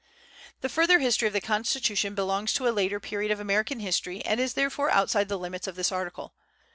The 0.61 0.67
further 0.67 0.97
history 0.97 1.27
of 1.27 1.33
the 1.35 1.39
Constitution 1.39 2.15
belongs 2.15 2.53
to 2.53 2.67
a 2.67 2.73
later 2.73 2.99
period 2.99 3.29
of 3.29 3.39
American 3.39 3.79
history 3.81 4.25
and 4.25 4.39
is 4.39 4.55
therefore 4.55 4.89
outside 4.89 5.29
the 5.29 5.37
limits 5.37 5.67
of 5.67 5.75
this 5.75 5.91
article. 5.91 6.33